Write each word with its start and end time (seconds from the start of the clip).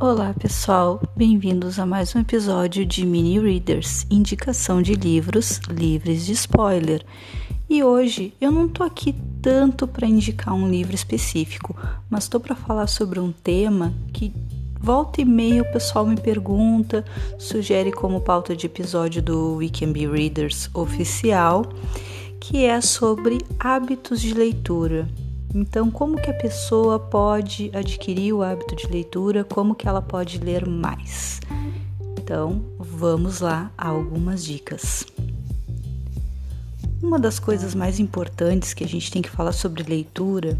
Olá 0.00 0.32
pessoal, 0.32 1.02
bem-vindos 1.16 1.76
a 1.76 1.84
mais 1.84 2.14
um 2.14 2.20
episódio 2.20 2.86
de 2.86 3.04
Mini 3.04 3.36
Readers, 3.40 4.06
indicação 4.08 4.80
de 4.80 4.94
livros 4.94 5.58
livres 5.68 6.24
de 6.24 6.34
spoiler. 6.34 7.04
E 7.68 7.82
hoje 7.82 8.32
eu 8.40 8.52
não 8.52 8.68
tô 8.68 8.84
aqui 8.84 9.12
tanto 9.42 9.88
para 9.88 10.06
indicar 10.06 10.54
um 10.54 10.70
livro 10.70 10.94
específico, 10.94 11.76
mas 12.08 12.24
estou 12.24 12.38
para 12.38 12.54
falar 12.54 12.86
sobre 12.86 13.18
um 13.18 13.32
tema 13.32 13.92
que 14.12 14.32
volta 14.80 15.20
e 15.20 15.24
meia 15.24 15.62
o 15.62 15.72
pessoal 15.72 16.06
me 16.06 16.16
pergunta, 16.16 17.04
sugere 17.36 17.90
como 17.90 18.20
pauta 18.20 18.54
de 18.54 18.66
episódio 18.66 19.20
do 19.20 19.56
We 19.56 19.68
Can 19.68 19.90
Be 19.90 20.06
Readers 20.06 20.70
oficial, 20.74 21.64
que 22.38 22.64
é 22.64 22.80
sobre 22.80 23.38
hábitos 23.58 24.20
de 24.20 24.32
leitura. 24.32 25.08
Então, 25.54 25.90
como 25.90 26.20
que 26.20 26.30
a 26.30 26.34
pessoa 26.34 26.98
pode 26.98 27.70
adquirir 27.74 28.32
o 28.34 28.42
hábito 28.42 28.76
de 28.76 28.86
leitura? 28.86 29.44
Como 29.44 29.74
que 29.74 29.88
ela 29.88 30.02
pode 30.02 30.38
ler 30.38 30.66
mais? 30.66 31.40
Então, 32.18 32.62
vamos 32.78 33.40
lá 33.40 33.70
a 33.76 33.88
algumas 33.88 34.44
dicas. 34.44 35.06
Uma 37.02 37.18
das 37.18 37.38
coisas 37.38 37.74
mais 37.74 37.98
importantes 37.98 38.74
que 38.74 38.84
a 38.84 38.88
gente 38.88 39.10
tem 39.10 39.22
que 39.22 39.30
falar 39.30 39.52
sobre 39.52 39.82
leitura 39.82 40.58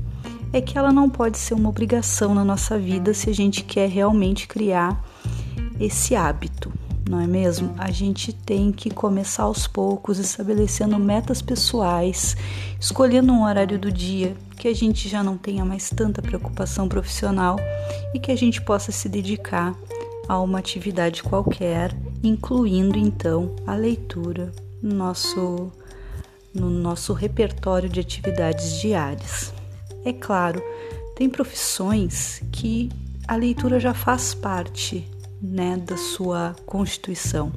é 0.52 0.60
que 0.60 0.78
ela 0.78 0.92
não 0.92 1.10
pode 1.10 1.36
ser 1.36 1.54
uma 1.54 1.68
obrigação 1.68 2.34
na 2.34 2.44
nossa 2.44 2.78
vida 2.78 3.12
se 3.12 3.28
a 3.28 3.34
gente 3.34 3.64
quer 3.64 3.88
realmente 3.88 4.46
criar 4.46 5.04
esse 5.78 6.16
hábito 6.16 6.72
não 7.08 7.18
é 7.18 7.26
mesmo? 7.26 7.74
A 7.78 7.90
gente 7.90 8.34
tem 8.34 8.70
que 8.70 8.90
começar 8.90 9.44
aos 9.44 9.66
poucos, 9.66 10.18
estabelecendo 10.18 10.98
metas 10.98 11.40
pessoais, 11.40 12.36
escolhendo 12.78 13.32
um 13.32 13.44
horário 13.44 13.78
do 13.78 13.90
dia 13.90 14.36
que 14.56 14.68
a 14.68 14.74
gente 14.74 15.08
já 15.08 15.22
não 15.22 15.38
tenha 15.38 15.64
mais 15.64 15.88
tanta 15.88 16.20
preocupação 16.20 16.86
profissional 16.86 17.56
e 18.12 18.20
que 18.20 18.30
a 18.30 18.36
gente 18.36 18.60
possa 18.60 18.92
se 18.92 19.08
dedicar 19.08 19.74
a 20.28 20.38
uma 20.38 20.58
atividade 20.58 21.22
qualquer, 21.22 21.96
incluindo 22.22 22.98
então 22.98 23.56
a 23.66 23.74
leitura 23.74 24.52
no 24.82 24.94
nosso, 24.94 25.72
no 26.52 26.68
nosso 26.68 27.14
repertório 27.14 27.88
de 27.88 28.00
atividades 28.00 28.80
diárias. 28.82 29.54
É 30.04 30.12
claro, 30.12 30.62
tem 31.16 31.30
profissões 31.30 32.42
que 32.52 32.90
a 33.26 33.34
leitura 33.34 33.80
já 33.80 33.94
faz 33.94 34.34
parte 34.34 35.08
né, 35.40 35.76
da 35.76 35.96
sua 35.96 36.54
constituição. 36.66 37.52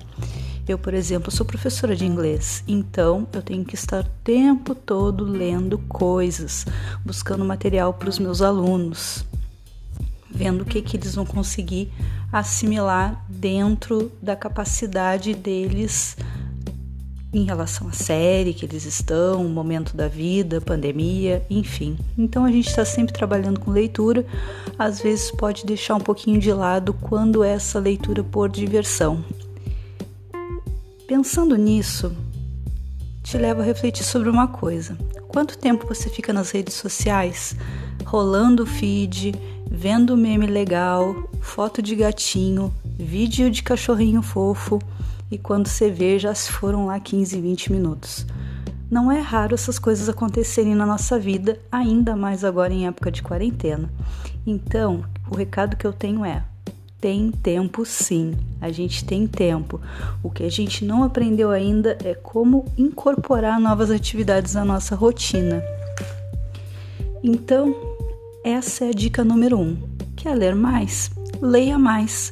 Eu, 0.67 0.77
por 0.77 0.93
exemplo, 0.93 1.31
sou 1.31 1.45
professora 1.45 1.95
de 1.95 2.05
inglês, 2.05 2.63
então 2.67 3.27
eu 3.33 3.41
tenho 3.41 3.65
que 3.65 3.75
estar 3.75 4.03
o 4.03 4.09
tempo 4.23 4.75
todo 4.75 5.23
lendo 5.23 5.77
coisas, 5.79 6.65
buscando 7.03 7.43
material 7.43 7.93
para 7.93 8.09
os 8.09 8.19
meus 8.19 8.41
alunos, 8.41 9.25
vendo 10.29 10.61
o 10.61 10.65
que, 10.65 10.81
que 10.81 10.97
eles 10.97 11.15
vão 11.15 11.25
conseguir 11.25 11.91
assimilar 12.31 13.25
dentro 13.27 14.11
da 14.21 14.35
capacidade 14.35 15.33
deles 15.33 16.16
em 17.33 17.43
relação 17.45 17.87
à 17.87 17.91
série 17.93 18.53
que 18.53 18.65
eles 18.65 18.85
estão, 18.85 19.45
o 19.45 19.49
momento 19.49 19.95
da 19.95 20.07
vida, 20.07 20.59
pandemia, 20.59 21.45
enfim. 21.49 21.97
Então 22.17 22.43
a 22.43 22.51
gente 22.51 22.67
está 22.67 22.83
sempre 22.83 23.13
trabalhando 23.13 23.59
com 23.59 23.71
leitura, 23.71 24.25
às 24.77 25.01
vezes 25.01 25.31
pode 25.31 25.65
deixar 25.65 25.95
um 25.95 26.01
pouquinho 26.01 26.39
de 26.39 26.51
lado 26.51 26.93
quando 26.93 27.44
é 27.44 27.53
essa 27.53 27.79
leitura 27.79 28.23
por 28.23 28.50
diversão. 28.50 29.23
Pensando 31.07 31.56
nisso, 31.56 32.11
te 33.23 33.38
levo 33.38 33.61
a 33.61 33.66
refletir 33.66 34.03
sobre 34.03 34.29
uma 34.29 34.47
coisa. 34.47 34.97
Quanto 35.27 35.57
tempo 35.57 35.88
você 35.88 36.09
fica 36.09 36.33
nas 36.33 36.51
redes 36.51 36.73
sociais, 36.73 37.56
rolando 38.03 38.63
o 38.63 38.66
feed, 38.66 39.33
vendo 39.69 40.17
meme 40.17 40.47
legal, 40.47 41.16
foto 41.39 41.81
de 41.81 41.95
gatinho, 41.95 42.73
vídeo 42.97 43.50
de 43.50 43.63
cachorrinho 43.63 44.22
fofo? 44.22 44.79
E 45.31 45.38
quando 45.38 45.68
você 45.68 45.90
vê 45.90 46.19
já 46.19 46.36
se 46.36 46.52
foram 46.52 46.86
lá 46.86 47.00
15, 47.00 47.40
20 47.40 47.72
minutos. 47.72 48.25
Não 48.92 49.09
é 49.09 49.22
raro 49.22 49.56
essas 49.56 49.80
coisas 49.80 50.09
acontecerem 50.09 50.75
na 50.75 50.86
nossa 50.86 51.18
vida, 51.18 51.58
ainda 51.72 52.14
mais 52.14 52.44
agora 52.44 52.74
em 52.74 52.86
época 52.86 53.09
de 53.09 53.24
quarentena. 53.24 53.90
Então, 54.46 55.06
o 55.30 55.36
recado 55.36 55.78
que 55.78 55.88
eu 55.88 55.94
tenho 55.94 56.25
é: 56.25 56.44
tem 57.00 57.31
tempo 57.31 57.86
sim, 57.86 58.36
a 58.59 58.69
gente 58.69 59.06
tem 59.06 59.25
tempo. 59.25 59.80
O 60.22 60.30
que 60.30 60.44
a 60.44 60.52
gente 60.52 60.84
não 60.84 61.03
aprendeu 61.03 61.52
ainda 61.52 61.98
é 62.03 62.13
como 62.13 62.66
incorporar 62.78 63.62
novas 63.62 63.90
atividades 63.90 64.56
na 64.56 64.66
nossa 64.66 64.94
rotina. 64.94 65.63
Então, 67.24 67.74
essa 68.44 68.84
é 68.84 68.90
a 68.90 68.94
dica 68.94 69.24
número 69.24 69.58
um. 69.58 69.78
Quer 70.18 70.36
ler 70.36 70.53
mais? 70.53 71.09
Leia 71.40 71.80
mais. 71.80 72.31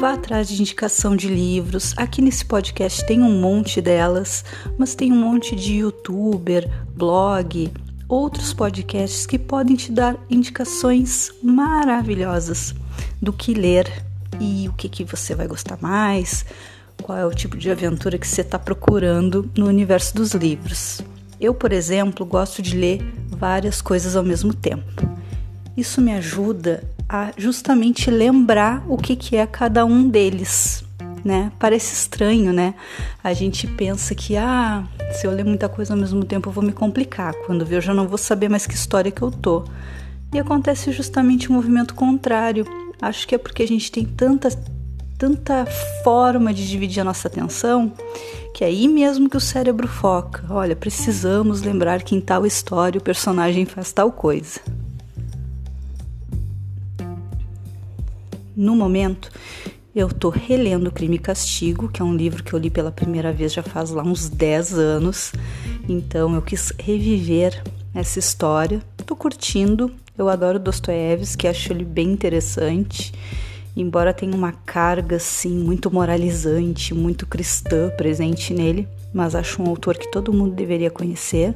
Vá 0.00 0.14
atrás 0.14 0.48
de 0.48 0.58
indicação 0.58 1.14
de 1.14 1.28
livros. 1.28 1.92
Aqui 1.94 2.22
nesse 2.22 2.42
podcast 2.42 3.04
tem 3.04 3.22
um 3.22 3.38
monte 3.38 3.82
delas, 3.82 4.42
mas 4.78 4.94
tem 4.94 5.12
um 5.12 5.16
monte 5.16 5.54
de 5.54 5.74
youtuber, 5.74 6.66
blog, 6.94 7.70
outros 8.08 8.54
podcasts 8.54 9.26
que 9.26 9.38
podem 9.38 9.76
te 9.76 9.92
dar 9.92 10.16
indicações 10.30 11.30
maravilhosas 11.42 12.74
do 13.20 13.30
que 13.30 13.52
ler 13.52 14.02
e 14.40 14.66
o 14.70 14.72
que, 14.72 14.88
que 14.88 15.04
você 15.04 15.34
vai 15.34 15.46
gostar 15.46 15.76
mais, 15.82 16.46
qual 17.02 17.18
é 17.18 17.26
o 17.26 17.34
tipo 17.34 17.58
de 17.58 17.70
aventura 17.70 18.16
que 18.16 18.26
você 18.26 18.40
está 18.40 18.58
procurando 18.58 19.50
no 19.54 19.66
universo 19.66 20.14
dos 20.14 20.32
livros. 20.32 21.02
Eu, 21.38 21.52
por 21.52 21.74
exemplo, 21.74 22.24
gosto 22.24 22.62
de 22.62 22.74
ler 22.74 23.02
várias 23.28 23.82
coisas 23.82 24.16
ao 24.16 24.24
mesmo 24.24 24.54
tempo. 24.54 25.06
Isso 25.76 26.00
me 26.00 26.14
ajuda 26.14 26.88
a 27.12 27.32
justamente 27.36 28.08
lembrar 28.08 28.84
o 28.86 28.96
que, 28.96 29.16
que 29.16 29.36
é 29.36 29.44
cada 29.44 29.84
um 29.84 30.08
deles. 30.08 30.84
Né? 31.24 31.50
Parece 31.58 31.92
estranho, 31.92 32.52
né? 32.52 32.72
A 33.22 33.34
gente 33.34 33.66
pensa 33.66 34.14
que, 34.14 34.36
ah, 34.36 34.84
se 35.12 35.26
eu 35.26 35.32
ler 35.32 35.44
muita 35.44 35.68
coisa 35.68 35.92
ao 35.92 35.98
mesmo 35.98 36.24
tempo 36.24 36.48
eu 36.48 36.52
vou 36.52 36.62
me 36.62 36.72
complicar. 36.72 37.34
Quando 37.44 37.66
ver 37.66 37.76
eu 37.76 37.80
já 37.80 37.92
não 37.92 38.06
vou 38.06 38.16
saber 38.16 38.48
mais 38.48 38.64
que 38.64 38.74
história 38.74 39.10
que 39.10 39.20
eu 39.20 39.30
tô. 39.30 39.64
E 40.32 40.38
acontece 40.38 40.92
justamente 40.92 41.50
o 41.50 41.52
movimento 41.52 41.94
contrário. 41.94 42.64
Acho 43.02 43.26
que 43.26 43.34
é 43.34 43.38
porque 43.38 43.64
a 43.64 43.68
gente 43.68 43.90
tem 43.90 44.04
tanta, 44.04 44.48
tanta 45.18 45.66
forma 46.04 46.54
de 46.54 46.66
dividir 46.66 47.00
a 47.00 47.04
nossa 47.04 47.26
atenção 47.26 47.92
que 48.54 48.64
é 48.64 48.66
aí 48.66 48.88
mesmo 48.88 49.28
que 49.28 49.36
o 49.36 49.40
cérebro 49.40 49.88
foca. 49.88 50.44
Olha, 50.48 50.76
precisamos 50.76 51.62
lembrar 51.62 52.02
que 52.02 52.14
em 52.14 52.20
tal 52.20 52.46
história 52.46 52.98
o 52.98 53.02
personagem 53.02 53.64
faz 53.64 53.92
tal 53.92 54.12
coisa. 54.12 54.60
No 58.56 58.74
momento, 58.74 59.30
eu 59.94 60.08
tô 60.08 60.28
relendo 60.28 60.90
Crime 60.90 61.16
e 61.16 61.18
Castigo, 61.18 61.88
que 61.88 62.00
é 62.00 62.04
um 62.04 62.14
livro 62.14 62.42
que 62.42 62.52
eu 62.52 62.58
li 62.58 62.70
pela 62.70 62.92
primeira 62.92 63.32
vez 63.32 63.52
já 63.52 63.62
faz 63.62 63.90
lá 63.90 64.02
uns 64.02 64.28
10 64.28 64.74
anos. 64.74 65.32
Então 65.88 66.34
eu 66.34 66.42
quis 66.42 66.72
reviver 66.78 67.62
essa 67.94 68.18
história. 68.18 68.80
Tô 69.04 69.16
curtindo. 69.16 69.92
Eu 70.16 70.28
adoro 70.28 70.58
Dostoiévski, 70.58 71.48
acho 71.48 71.72
ele 71.72 71.84
bem 71.84 72.12
interessante. 72.12 73.12
Embora 73.76 74.12
tenha 74.12 74.34
uma 74.34 74.52
carga 74.52 75.16
assim 75.16 75.50
muito 75.50 75.90
moralizante, 75.90 76.92
muito 76.92 77.26
cristã 77.26 77.90
presente 77.96 78.52
nele, 78.52 78.86
mas 79.12 79.34
acho 79.34 79.62
um 79.62 79.68
autor 79.68 79.96
que 79.96 80.10
todo 80.10 80.32
mundo 80.32 80.54
deveria 80.54 80.90
conhecer. 80.90 81.54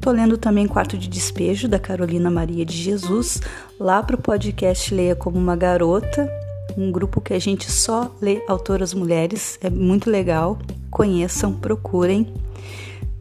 Tô 0.00 0.10
lendo 0.10 0.38
também 0.38 0.66
Quarto 0.66 0.96
de 0.96 1.08
Despejo, 1.08 1.68
da 1.68 1.78
Carolina 1.78 2.30
Maria 2.30 2.64
de 2.64 2.76
Jesus, 2.76 3.40
lá 3.78 4.02
pro 4.02 4.16
podcast 4.16 4.94
Leia 4.94 5.14
Como 5.14 5.38
Uma 5.38 5.54
Garota, 5.54 6.28
um 6.76 6.90
grupo 6.90 7.20
que 7.20 7.34
a 7.34 7.38
gente 7.38 7.70
só 7.70 8.14
lê 8.20 8.42
autoras 8.48 8.94
mulheres, 8.94 9.58
é 9.62 9.68
muito 9.68 10.10
legal. 10.10 10.58
Conheçam, 10.90 11.52
procurem. 11.52 12.32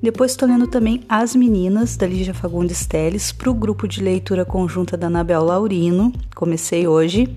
Depois 0.01 0.31
estou 0.31 0.48
lendo 0.48 0.68
também 0.68 1.04
As 1.10 1.36
Meninas, 1.36 1.98
da 1.98 2.07
Lígia 2.07 2.34
Fagundes 2.34 2.86
Teles, 2.86 3.31
para 3.31 3.50
o 3.50 3.54
grupo 3.54 3.88
de 3.88 4.01
leitura 4.01 4.45
conjunta 4.45 4.95
da 4.95 5.07
Anabel 5.07 5.44
Laurino. 5.44 6.13
Comecei 6.34 6.88
hoje. 6.88 7.36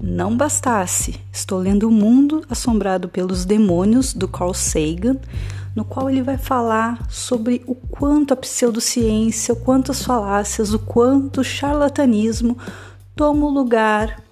Não 0.00 0.36
bastasse, 0.36 1.20
estou 1.32 1.58
lendo 1.58 1.88
O 1.88 1.90
Mundo 1.90 2.44
Assombrado 2.48 3.08
pelos 3.08 3.44
Demônios, 3.44 4.14
do 4.14 4.28
Carl 4.28 4.54
Sagan, 4.54 5.16
no 5.74 5.84
qual 5.84 6.08
ele 6.08 6.22
vai 6.22 6.38
falar 6.38 7.04
sobre 7.10 7.62
o 7.66 7.74
quanto 7.74 8.32
a 8.32 8.36
pseudociência, 8.36 9.52
o 9.52 9.56
quanto 9.56 9.90
as 9.90 10.02
falácias, 10.02 10.72
o 10.72 10.78
quanto 10.78 11.40
o 11.40 11.44
charlatanismo 11.44 12.56
toma 13.16 13.46
o 13.46 13.50
lugar 13.50 14.22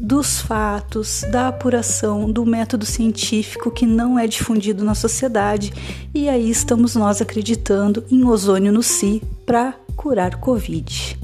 dos 0.00 0.40
fatos, 0.40 1.22
da 1.30 1.48
apuração, 1.48 2.30
do 2.32 2.46
método 2.46 2.86
científico 2.86 3.70
que 3.70 3.84
não 3.84 4.18
é 4.18 4.26
difundido 4.26 4.82
na 4.82 4.94
sociedade, 4.94 5.70
e 6.14 6.30
aí 6.30 6.48
estamos 6.48 6.96
nós 6.96 7.20
acreditando 7.20 8.02
em 8.10 8.24
ozônio 8.24 8.72
no 8.72 8.82
si 8.82 9.22
para 9.44 9.74
curar 9.94 10.36
Covid. 10.36 11.19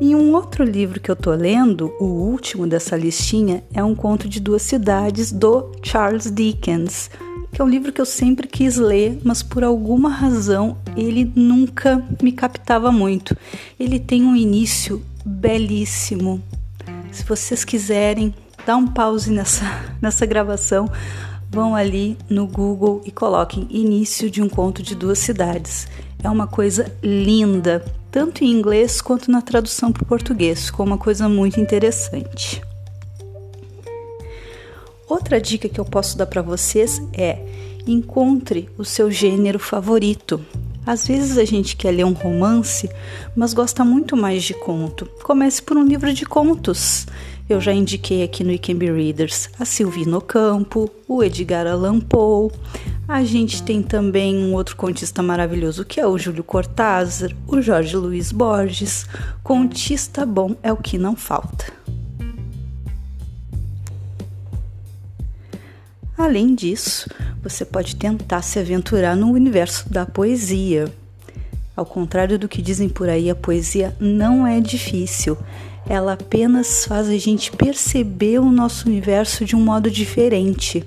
E 0.00 0.14
um 0.14 0.34
outro 0.34 0.64
livro 0.64 1.00
que 1.00 1.10
eu 1.10 1.14
tô 1.14 1.32
lendo, 1.32 1.94
o 2.00 2.04
último 2.04 2.66
dessa 2.66 2.96
listinha, 2.96 3.62
é 3.72 3.82
um 3.82 3.94
conto 3.94 4.28
de 4.28 4.40
duas 4.40 4.62
cidades 4.62 5.30
do 5.30 5.70
Charles 5.82 6.30
Dickens, 6.30 7.10
que 7.52 7.62
é 7.62 7.64
um 7.64 7.68
livro 7.68 7.92
que 7.92 8.00
eu 8.00 8.06
sempre 8.06 8.48
quis 8.48 8.76
ler, 8.76 9.20
mas 9.22 9.40
por 9.40 9.62
alguma 9.62 10.08
razão 10.08 10.76
ele 10.96 11.30
nunca 11.36 12.04
me 12.20 12.32
captava 12.32 12.90
muito. 12.90 13.36
Ele 13.78 14.00
tem 14.00 14.24
um 14.24 14.34
início 14.34 15.00
belíssimo, 15.24 16.42
Se 17.12 17.22
vocês 17.24 17.64
quiserem, 17.64 18.34
dá 18.66 18.76
um 18.76 18.88
pause 18.88 19.30
nessa, 19.30 19.64
nessa 20.02 20.26
gravação, 20.26 20.90
vão 21.54 21.76
ali 21.76 22.18
no 22.28 22.48
Google 22.48 23.00
e 23.04 23.12
coloquem 23.12 23.68
Início 23.70 24.28
de 24.28 24.42
um 24.42 24.48
Conto 24.48 24.82
de 24.82 24.96
Duas 24.96 25.20
Cidades. 25.20 25.86
É 26.20 26.28
uma 26.28 26.48
coisa 26.48 26.92
linda, 27.00 27.84
tanto 28.10 28.42
em 28.42 28.50
inglês 28.50 29.00
quanto 29.00 29.30
na 29.30 29.40
tradução 29.40 29.92
para 29.92 30.02
o 30.02 30.06
português, 30.06 30.66
ficou 30.66 30.84
uma 30.84 30.98
coisa 30.98 31.28
muito 31.28 31.60
interessante. 31.60 32.60
Outra 35.08 35.40
dica 35.40 35.68
que 35.68 35.78
eu 35.78 35.84
posso 35.84 36.18
dar 36.18 36.26
para 36.26 36.42
vocês 36.42 37.00
é 37.12 37.38
encontre 37.86 38.68
o 38.76 38.84
seu 38.84 39.08
gênero 39.08 39.60
favorito. 39.60 40.44
Às 40.84 41.06
vezes 41.06 41.38
a 41.38 41.44
gente 41.44 41.76
quer 41.76 41.92
ler 41.92 42.04
um 42.04 42.12
romance, 42.12 42.90
mas 43.36 43.54
gosta 43.54 43.84
muito 43.84 44.16
mais 44.16 44.42
de 44.42 44.54
conto. 44.54 45.08
Comece 45.22 45.62
por 45.62 45.76
um 45.76 45.84
livro 45.84 46.12
de 46.12 46.26
contos. 46.26 47.06
Eu 47.46 47.60
já 47.60 47.74
indiquei 47.74 48.22
aqui 48.22 48.42
no 48.42 48.58
Be 48.78 48.90
Readers 48.90 49.50
a 49.60 49.66
Silvino 49.66 50.18
Campo, 50.18 50.90
o 51.06 51.22
Edgar 51.22 51.66
Allan 51.66 52.00
Poe. 52.00 52.50
A 53.06 53.22
gente 53.22 53.62
tem 53.62 53.82
também 53.82 54.34
um 54.38 54.54
outro 54.54 54.74
contista 54.76 55.22
maravilhoso 55.22 55.84
que 55.84 56.00
é 56.00 56.06
o 56.06 56.16
Júlio 56.16 56.42
Cortázar, 56.42 57.36
o 57.46 57.60
Jorge 57.60 57.96
Luiz 57.96 58.32
Borges. 58.32 59.06
Contista 59.42 60.24
bom 60.24 60.56
é 60.62 60.72
o 60.72 60.78
que 60.78 60.96
não 60.96 61.14
falta. 61.14 61.70
Além 66.16 66.54
disso, 66.54 67.10
você 67.42 67.62
pode 67.62 67.96
tentar 67.96 68.40
se 68.40 68.58
aventurar 68.58 69.14
no 69.14 69.30
universo 69.30 69.92
da 69.92 70.06
poesia. 70.06 70.90
Ao 71.76 71.84
contrário 71.84 72.38
do 72.38 72.48
que 72.48 72.62
dizem 72.62 72.88
por 72.88 73.08
aí, 73.08 73.28
a 73.28 73.34
poesia 73.34 73.96
não 73.98 74.46
é 74.46 74.60
difícil. 74.60 75.36
Ela 75.88 76.12
apenas 76.12 76.84
faz 76.84 77.08
a 77.08 77.18
gente 77.18 77.50
perceber 77.50 78.38
o 78.38 78.50
nosso 78.50 78.88
universo 78.88 79.44
de 79.44 79.56
um 79.56 79.60
modo 79.60 79.90
diferente. 79.90 80.84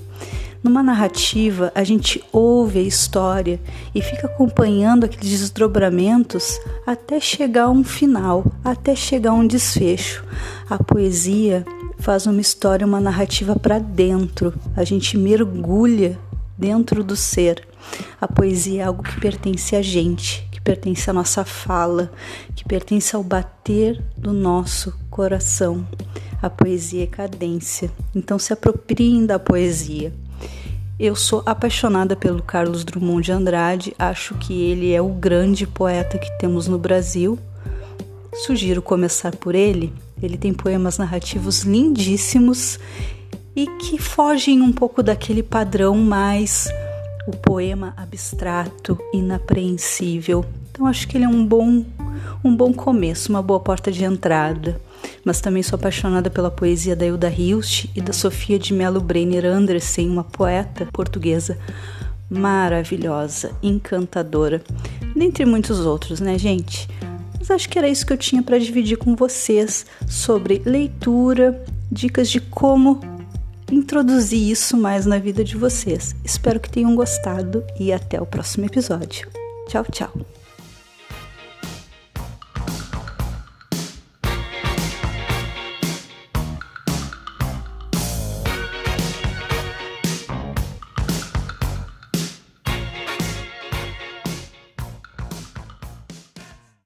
Numa 0.63 0.81
narrativa, 0.81 1.71
a 1.75 1.83
gente 1.83 2.23
ouve 2.31 2.79
a 2.79 2.81
história 2.81 3.59
e 3.93 4.01
fica 4.01 4.27
acompanhando 4.27 5.03
aqueles 5.03 5.39
desdobramentos 5.39 6.59
até 6.85 7.19
chegar 7.19 7.65
a 7.65 7.69
um 7.69 7.83
final, 7.83 8.45
até 8.63 8.95
chegar 8.95 9.31
a 9.31 9.35
um 9.35 9.45
desfecho. 9.45 10.23
A 10.69 10.81
poesia 10.81 11.65
faz 11.99 12.25
uma 12.25 12.41
história, 12.41 12.87
uma 12.87 13.01
narrativa 13.01 13.55
para 13.55 13.77
dentro. 13.77 14.53
A 14.75 14.83
gente 14.83 15.17
mergulha 15.17 16.17
dentro 16.57 17.03
do 17.03 17.15
ser. 17.15 17.67
A 18.19 18.27
poesia 18.27 18.81
é 18.81 18.85
algo 18.85 19.03
que 19.03 19.19
pertence 19.19 19.75
a 19.75 19.81
gente, 19.81 20.46
pertence 20.67 21.09
à 21.09 21.13
nossa 21.13 21.45
fala, 21.45 22.11
que 22.53 22.65
pertence 22.65 23.15
ao 23.15 23.23
bater 23.23 24.03
do 24.17 24.33
nosso 24.33 24.93
coração. 25.09 25.87
A 26.41 26.49
poesia 26.49 27.03
é 27.03 27.07
cadência. 27.07 27.89
Então 28.13 28.37
se 28.37 28.51
apropriem 28.51 29.25
da 29.25 29.39
poesia. 29.39 30.13
Eu 30.99 31.15
sou 31.15 31.41
apaixonada 31.45 32.15
pelo 32.15 32.43
Carlos 32.43 32.83
Drummond 32.83 33.25
de 33.25 33.31
Andrade, 33.31 33.95
acho 33.97 34.35
que 34.35 34.61
ele 34.61 34.91
é 34.91 35.01
o 35.01 35.09
grande 35.09 35.65
poeta 35.65 36.17
que 36.17 36.37
temos 36.37 36.67
no 36.67 36.77
Brasil. 36.77 37.39
Sugiro 38.33 38.81
começar 38.81 39.35
por 39.35 39.55
ele 39.55 39.93
ele 40.21 40.37
tem 40.37 40.53
poemas 40.53 40.97
narrativos 40.97 41.61
lindíssimos 41.61 42.79
e 43.55 43.67
que 43.77 43.97
fogem 43.97 44.61
um 44.61 44.71
pouco 44.71 45.03
daquele 45.03 45.43
padrão 45.43 45.95
mais 45.95 46.67
o 47.27 47.31
poema 47.31 47.93
abstrato, 47.97 48.97
inapreensível. 49.13 50.45
Então 50.71 50.87
acho 50.87 51.07
que 51.07 51.17
ele 51.17 51.25
é 51.25 51.29
um 51.29 51.45
bom 51.45 51.83
um 52.43 52.55
bom 52.55 52.73
começo, 52.73 53.29
uma 53.29 53.41
boa 53.41 53.59
porta 53.59 53.91
de 53.91 54.03
entrada. 54.03 54.79
Mas 55.23 55.41
também 55.41 55.61
sou 55.61 55.77
apaixonada 55.77 56.29
pela 56.29 56.49
poesia 56.49 56.95
da 56.95 57.05
Hilda 57.05 57.29
Hilst 57.29 57.85
e 57.95 58.01
da 58.01 58.13
Sofia 58.13 58.57
de 58.57 58.73
Mello 58.73 58.99
Brenner 58.99 59.45
Andersen, 59.45 60.09
uma 60.09 60.23
poeta 60.23 60.87
portuguesa 60.91 61.57
maravilhosa, 62.29 63.51
encantadora, 63.61 64.61
dentre 65.15 65.45
muitos 65.45 65.79
outros, 65.79 66.19
né, 66.19 66.37
gente? 66.37 66.87
Mas 67.39 67.49
acho 67.51 67.69
que 67.69 67.77
era 67.77 67.87
isso 67.87 68.05
que 68.05 68.11
eu 68.11 68.17
tinha 68.17 68.43
para 68.43 68.57
dividir 68.57 68.97
com 68.97 69.15
vocês 69.15 69.85
sobre 70.07 70.61
leitura, 70.65 71.63
dicas 71.91 72.29
de 72.29 72.41
como 72.41 72.99
introduzir 73.71 74.49
isso 74.49 74.77
mais 74.77 75.05
na 75.05 75.19
vida 75.19 75.43
de 75.43 75.57
vocês. 75.57 76.15
Espero 76.23 76.59
que 76.59 76.69
tenham 76.69 76.95
gostado 76.95 77.63
e 77.79 77.91
até 77.91 78.21
o 78.21 78.25
próximo 78.25 78.65
episódio. 78.65 79.27
Tchau, 79.67 79.85
tchau. 79.91 80.11